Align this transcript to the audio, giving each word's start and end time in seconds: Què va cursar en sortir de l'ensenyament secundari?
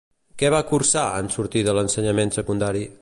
Què 0.43 0.49
va 0.53 0.61
cursar 0.71 1.03
en 1.25 1.29
sortir 1.35 1.63
de 1.69 1.77
l'ensenyament 1.79 2.35
secundari? 2.39 2.83